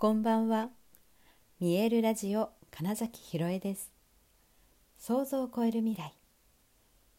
[0.00, 0.68] こんばんは。
[1.58, 3.90] 見えるラジオ金崎ひろえです。
[4.96, 6.14] 想像を超える未来。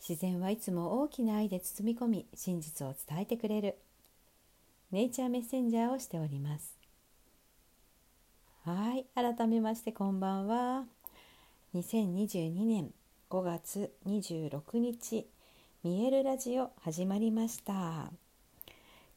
[0.00, 3.76] 自然はいつも大きな愛で包み込み、真実を伝えてくれる。
[4.90, 6.78] ネイチャーメッセンジャーをしております。
[8.64, 10.86] はい、改めましてこんばんは。
[11.74, 12.94] 2022年
[13.28, 15.26] 5月26日、
[15.84, 18.10] 見えるラジオ始まりました。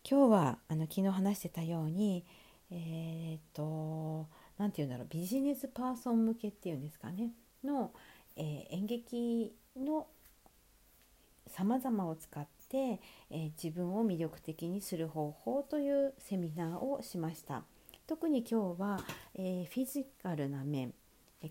[0.04, 2.26] 今日はあの昨日話してたように。
[2.72, 4.28] えっ、と
[4.58, 7.32] 何て言うんだろうビジネスパーソン向けっていうんですかね
[7.64, 7.92] の、
[8.36, 10.08] えー、演劇の
[11.48, 17.64] 様々を使って、えー、自分を魅力的にする方法というセミナーをしました。
[18.08, 19.00] 特に今日は、
[19.34, 20.94] え、フィジカルな面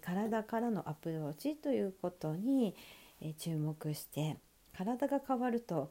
[0.01, 2.75] 体からのアプローチということに、
[3.21, 4.37] え注目して
[4.77, 5.91] 体が変わると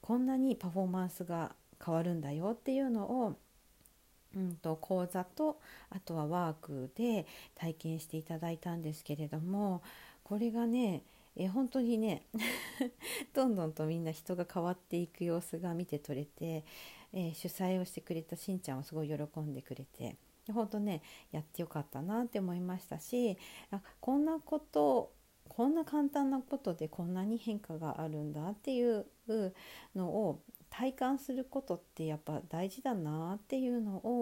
[0.00, 3.36] こんなにパフォーマンスが変わるんだよっていうのを
[4.36, 5.58] うんと、講座と
[5.90, 9.82] あとはワークで体験していただいたんですけれども
[10.22, 11.02] これがね
[11.36, 12.22] え本当にね
[13.34, 16.64] どんどんとみんな人が変わっていく様子が見て取れて、
[17.12, 20.16] えー、主催をしてくれたしんちゃんはすごい喜んでくれて
[20.52, 21.02] 本当ね
[21.32, 23.36] やってよかったなって思いましたし
[23.70, 25.12] あこんなこと
[25.48, 29.06] こんな簡単なことでこんなに変化があるんだっていう
[29.94, 34.15] のを体感することってやっぱ大事だなっていうのを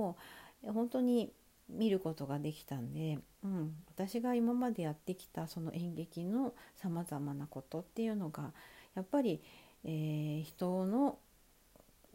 [0.62, 1.32] 本当に
[1.68, 8.52] 見ることができたんで、うん、私が今までやってきたその演劇のさまざまなことっていうのが
[8.94, 9.40] やっぱり、
[9.84, 11.18] えー、人の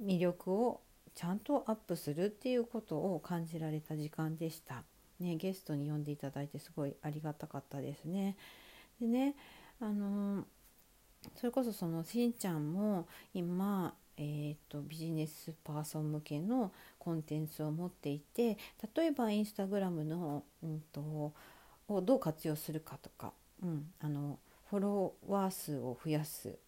[0.01, 0.81] 魅力を
[1.15, 4.83] ちゃんとアップするっていうことを感じられた時間でした。
[5.19, 8.37] ね、ゲストに呼んでいただいてすごいありがたかったですね。
[9.01, 9.35] でね、
[9.81, 10.45] あのー、
[11.35, 18.57] それこそそのしんちゃんも今えーと、ビジネスパーソン向けのコンテンツを持っていて
[18.95, 20.99] 例えばインスタグラムの、うんと、
[21.87, 23.31] をどう活用するかとか、
[23.63, 24.37] うん、あの
[24.69, 26.59] フォロワー数を増やす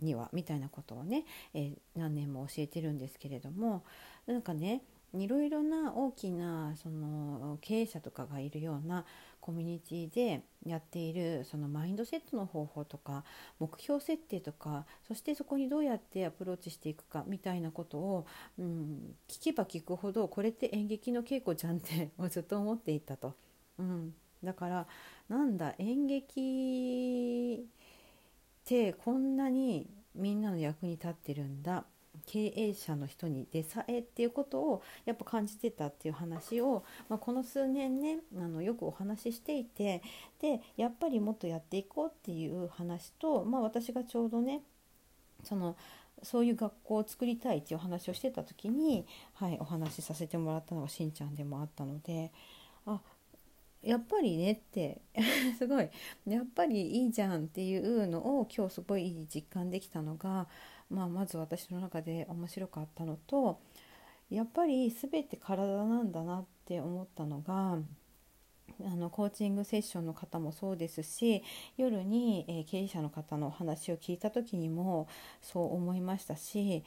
[0.00, 3.82] にはみたいなことをね、えー、何年も教えてるんですけれども
[4.26, 4.82] なんかね
[5.14, 9.04] いろいろな大きなその経営者とかがいるような
[9.40, 13.24] コミュニティでやっているそのマインドセットの方法とか
[13.58, 18.26] 目標設定とかそしてそこにどうやってアプローチしていくかみたいなことを、
[18.58, 23.34] うん、聞けば聞くほどこれって演劇の稽古じゃんってずっと思っていたと。
[23.78, 24.86] うん、だから
[25.28, 31.84] なんだ演劇ってこんなにみんなの役に立ってるんだ
[32.26, 40.02] 経営者の人にでさえっていうことをやっぱ感じてたっていう話を、まあ、この数年ねあのよくお話ししていて
[40.40, 44.62] でやっぱりもっとやっていこうっていう話と、まあ、私がちょうどね
[45.44, 45.76] その
[46.22, 52.30] そういう学校を作りたいっていう話をしてた時に、はい、お話しさせてもらったのがしんちゃんでもあったので
[52.86, 53.00] あ
[53.82, 55.00] やっぱりねって
[55.56, 55.88] すごい
[56.26, 60.48] やっぱりいいじゃんっていうのを今日すごい実感できたのが
[60.90, 63.60] まあ、まず私の中で面白かったのと
[64.28, 67.78] やっぱり全て体なんだなって思ったのが
[68.84, 71.42] あのコーチングセッションの方もそうですし
[71.76, 75.08] 夜に、えー、経営者の方のお話を聞いた時にも
[75.42, 76.82] そう思いましたし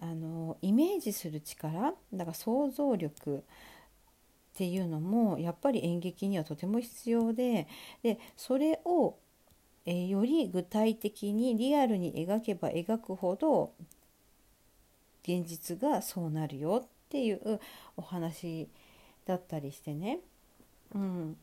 [0.00, 3.42] あのイメージする力だから想像力っ
[4.54, 7.66] ていうのもやっぱり演劇にはとても必要で
[8.02, 9.16] でそれを
[9.86, 13.72] え、より具体的にリアルに描けば描くほど
[15.22, 17.60] 現実がそうなるよっていう
[17.96, 18.68] お話
[19.26, 20.20] だったりしてね、
[20.94, 21.36] うん、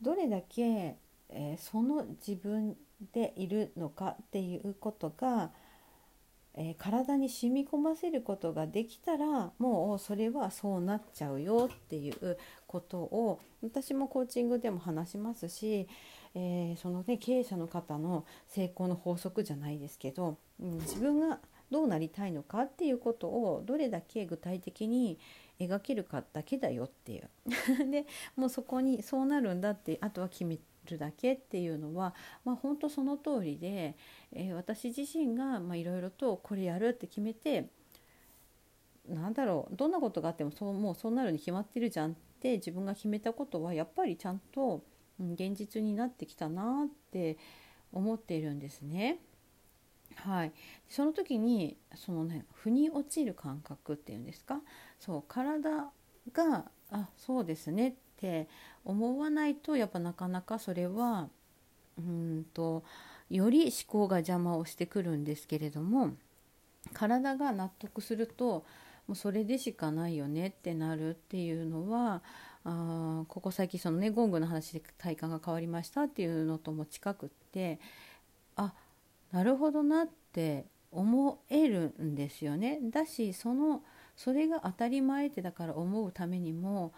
[0.00, 0.96] どれだけ、
[1.30, 2.76] えー、その自分
[3.12, 5.50] でいるのかっていうことが、
[6.54, 15.88] えー、体に染み込ませることができたらもうそれはそうなっちゃうよっていうことを私もコーチングでも話しますし
[16.40, 21.40] えー、そのね経営者の方の成功の法則じゃないですけど、うん、自分が
[21.72, 25.18] どうなりたいのかっていうことをどれだけ具体的に
[25.58, 27.28] 描けるかだけだよっていう。
[27.90, 28.06] で
[28.36, 30.58] もうそこにそうなるんだってあとは決め
[30.88, 32.14] るだけっていうのは、
[32.44, 33.96] まあ、本当その通りで、
[34.32, 37.68] えー、私自身がいろいろとこれやるって決めて
[39.08, 44.84] なんだろうどんなことがあってもそうもうそうなるに決まってるじゃんって自分が決めたことはやっぱりちゃんと
[45.20, 47.36] 現実になってきたなって
[47.92, 49.18] 思っているんですね。
[50.16, 50.52] はい、
[50.88, 54.60] その時にそのね腑に落ちる感覚っていうんですか？
[54.98, 55.90] そう体
[56.32, 58.48] があそうですねって
[58.84, 61.28] 思わないとやっぱなかなかそれは
[61.98, 62.82] うんと
[63.30, 66.12] より思考が邪魔をしてくるんですけれども
[66.94, 68.64] 体が納得すると
[69.06, 72.22] もうそれでしかないよねってなるっていうのは
[72.64, 77.78] あここ最近そのねゴングの話で体感が変わりましたっていうのとも近くって
[78.56, 78.72] あ
[79.32, 82.78] なるほどなって思えるんですよね。
[82.90, 83.82] だしその
[84.16, 86.92] それが当たり前ってだから思うためにも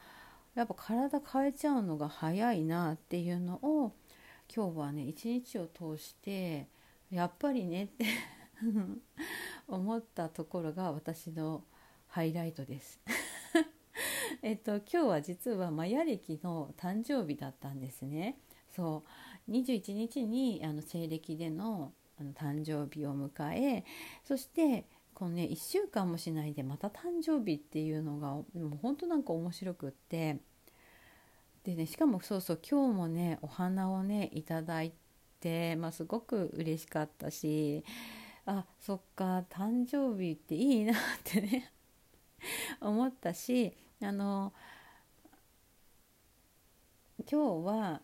[0.55, 3.93] やっぱ体変えちゃうのが早いなっていうのを
[4.55, 6.67] 今日はね一日を通して
[7.11, 8.07] やっぱりねって
[9.69, 11.65] 思ったところが私の
[12.09, 13.01] ハイライトです
[14.43, 18.39] えっと今日は実はマヤ暦の誕生日だったんですね。
[18.75, 19.05] そ
[19.49, 23.85] う21日にあの西暦でのあの誕生日を迎え
[24.25, 24.85] そして
[25.15, 30.39] このね1週間もしないでまた誕生日っていうのがもう本当なんか面白くって
[31.65, 34.93] でねしかもそうそう今日もねお花をねいただい
[35.41, 37.85] て、まあ、すごく嬉しかったし
[38.47, 41.73] あそっか誕生日っていいなってね
[42.81, 44.53] 思ったしあの
[47.31, 48.01] 今日は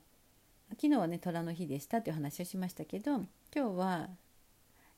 [0.70, 4.08] 昨日はね虎の日でしたっていう話をしましたけど今日は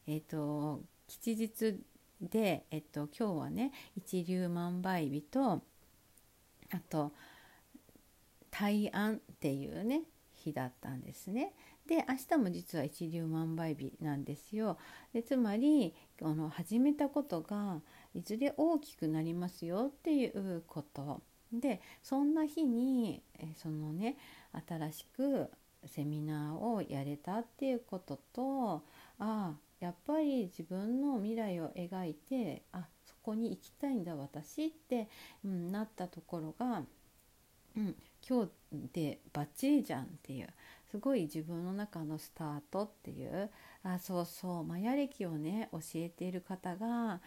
[0.06, 1.78] えっ、ー、と吉日
[2.20, 5.62] で、えっと、今日はね一粒万倍日とあ
[6.90, 7.12] と
[8.50, 10.02] 大安っていうね
[10.34, 11.52] 日だったんですね。
[11.86, 14.78] で明日も実は一粒万倍日なんですよ。
[15.12, 17.80] でつまりこの始めたことが
[18.18, 21.22] いずれ大きくなりますよっていうこと。
[21.52, 23.22] でそんな日に
[23.56, 24.16] そのね
[24.68, 25.50] 新しく
[25.86, 28.80] セミナーをやれたっていうこととあ
[29.18, 35.08] あやっぱり自分の未来を描いてあそこに行きたいんだ私って、
[35.44, 36.82] うん、なったところが、
[37.76, 37.94] うん、
[38.28, 38.50] 今日
[38.92, 40.48] でバッチリじゃんっていう
[40.90, 43.50] すごい自分の中のスタートっていう
[43.84, 47.20] あそうそうマヤ歴をね教えている方が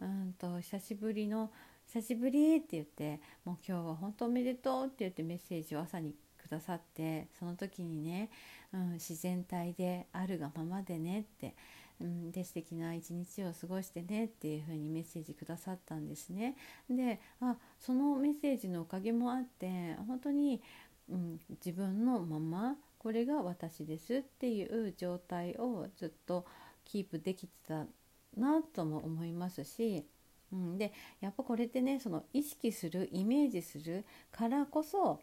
[0.00, 1.50] うんと久しぶりの
[1.86, 8.30] 久しぶりって言ってもう今日は本当おめでとうって言ってメッセージを朝にくださってその時にね、
[8.72, 11.54] うん、自然体であるがままでねって、
[12.00, 16.56] うん、で素敵な一日を過ごしてねっていう風にメッセージくださったんですね。
[16.88, 20.62] であそのメッセージのおかげもあって本当に、
[21.08, 26.44] うん、自分のままこれが私ですっていう状態をずっと
[26.84, 27.86] キープできてた
[28.36, 30.04] なとも思いますし、
[30.52, 35.20] うん、でやっぱこれってねその意識するイメージするからこそ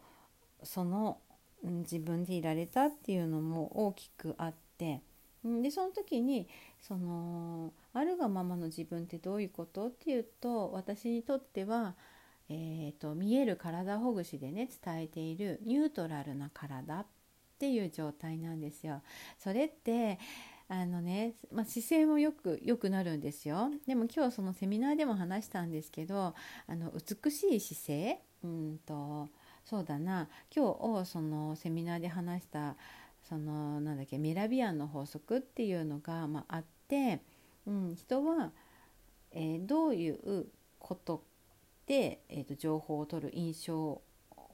[0.62, 1.18] その、
[1.62, 5.00] うん、自分でいられたっていうのも大きくあって、
[5.44, 6.48] うん、でその時に
[6.80, 11.94] そのあるがままの自分ってどういうことっていうと私にとっては
[12.50, 17.06] えーと見える体ほぐしでね伝えているニュートラルな体っ
[17.58, 19.00] ていう状態なんですよ。
[19.38, 20.18] それって
[20.68, 23.70] あのね、まあ、姿勢もよく良くなるんですよ。
[23.86, 26.34] でも今日そのセミナーでも話したんですけど
[26.66, 28.20] あの美しい姿勢？
[28.42, 29.28] うんと
[29.64, 30.28] そうだな。
[30.54, 32.76] 今日そのセミナーで話した
[33.28, 37.20] そのなんだっけメラビアンの法則っていうのが、まあ、あって、
[37.66, 38.52] うん、人は、
[39.32, 40.46] えー、どういう
[40.78, 41.24] こと
[41.86, 44.02] で、えーと情報を取る印象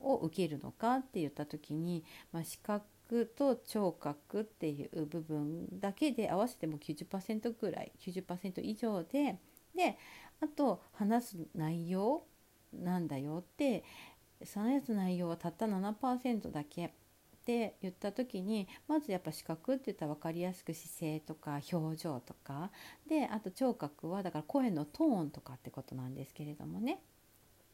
[0.03, 2.85] を受けるのかって言った時に、まあ、視覚
[3.27, 9.39] と聴覚っていう部分だけで合わせても90%ぐらい90%以上で
[9.75, 9.99] で
[10.41, 12.25] あと話す内容
[12.73, 13.85] なんだよって
[14.55, 16.91] 話す内容はたった7%だけっ
[17.45, 22.71] て言った時にまずやっぱ視覚って言ったら分かりやすく姿勢とか表情とか
[23.09, 27.03] であと聴覚はだから声のトーンとかってことなんですけれどもね。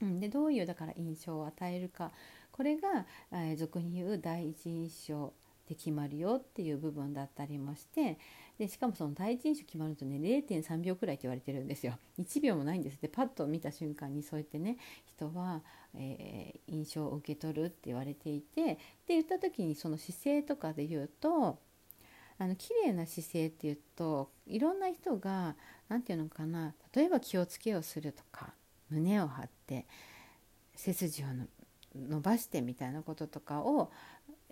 [0.02, 2.12] うん、でどういうだから印象を与えるか
[2.56, 5.32] これが、えー、俗に言う第一印象
[5.68, 8.18] で決まるよっていう部分だったりもして
[8.58, 11.98] でしかもその第一印象決まるとね0.3秒くらいって言われてるんですよ。
[12.18, 13.00] 1秒もないんです。
[13.02, 15.62] でパッと見た瞬間にそうやってね人は、
[15.94, 21.58] えー、印象を受け取るって言われていてで言った時にその姿勢とかで言うと
[22.38, 25.56] あの綺麗な姿勢っていうといろんな人が
[25.88, 28.54] 何て言うのかな例えば気をつけをするとか
[28.90, 29.86] 胸を張って
[30.74, 31.46] 背筋を伸
[31.96, 33.90] 伸ばしてみたいなこととかを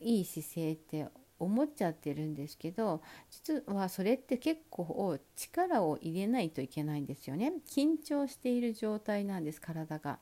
[0.00, 1.06] いい姿勢って
[1.38, 10.18] 思っちゃってるんですけど実はそれって結構力を入れないといけないんですよね緊張している状態なんです体が。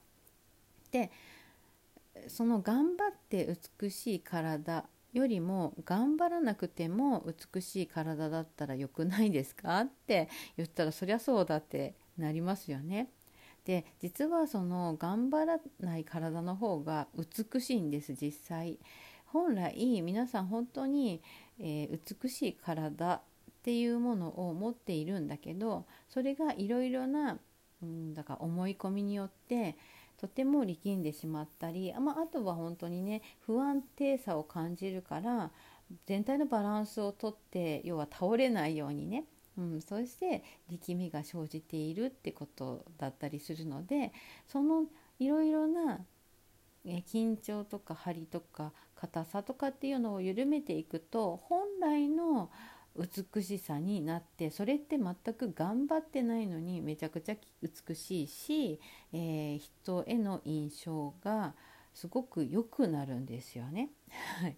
[0.90, 1.10] で
[2.28, 9.80] その頑張って美しい体よりも頑張らなくても美しい体だったらよくないですか？
[9.80, 13.08] って言ったらそりゃそうだってなりますよね。
[13.64, 18.78] で実はその頑張らない体の方が美しいんです実際。
[19.26, 21.22] 本来皆さん本当に、
[21.58, 23.20] えー、美しい体っ
[23.62, 27.38] ていうものを持っているんだけどそれがいろいろな
[27.82, 29.76] うん、だから思い込みによって
[30.18, 35.50] とても力んでしまったり,、まあ、あとは本当にね不安定さを感じるから
[36.06, 39.24] 全体のバランスをとって要は倒れないようにね、
[39.58, 44.12] うん、そして力みが生じているってことだったりするので
[44.48, 44.86] その
[45.18, 46.00] いろいろな
[46.84, 52.50] 緊張とか張りとか硬さとかっていうのを緩めていくと本来の
[52.96, 58.80] 美しさになってそれって全く頑張ってないのにめちゃくちゃ美しいし、
[59.12, 61.54] えー、人への印象が
[61.94, 63.90] すごく良くなるんですよね。
[64.40, 64.56] はい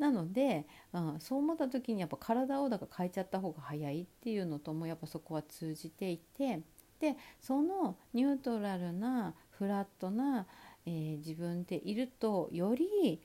[0.00, 6.62] なので、うん、そう思った時にやっぱ体をだから変えちゃった方が早いっていうのともやっぱそこは通じていて
[7.00, 10.46] でそのニュートラルなフラットな、
[10.86, 13.22] えー、自分でいるとより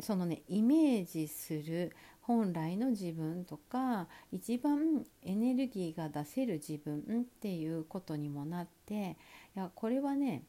[0.00, 9.16] そのねイメージする本来の自分とか一番エネルギーが出せる自分っていうことにもなって
[9.54, 10.42] いやこれはね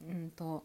[0.00, 0.64] うんと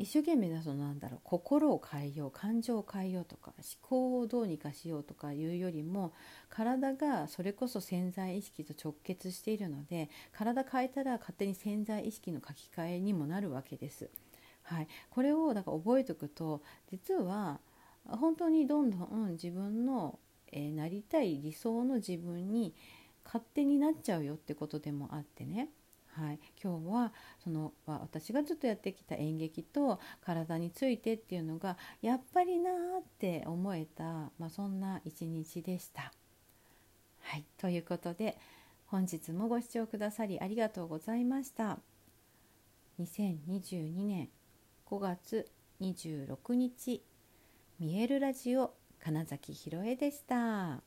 [0.00, 6.14] 一生懸命なそのなんだろう心を変えよう感情を変えようとか思考をどうにかしようとかいうよりも
[6.48, 14.08] 体がそれこそ潜在意識と直結しているので体変えたら勝手に潜在意識の書き換えにもなるわけです。
[14.62, 17.60] はい、これをだから覚えておくと実は
[18.06, 20.18] 本当にどんどん自分の、
[20.50, 22.74] えー、なりたい理想の自分に
[23.22, 25.68] 勝手になっちゃうよってことでもあってね、
[26.16, 27.12] はい、今日は
[27.42, 34.04] その私がずっとやってきた演劇と体についてっていうのがやっぱりなーって思えた、
[34.38, 36.12] まあ、そんな一日でした。
[37.20, 38.38] はい、ということで
[38.86, 41.78] 本日もご視聴くださりありがとうございました。
[43.00, 44.28] 2022年
[44.86, 45.48] 5月
[45.80, 47.02] 26日
[47.78, 50.82] 見えるラジオ金崎ひろえでした。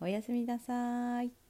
[0.00, 1.43] おやすみなさい。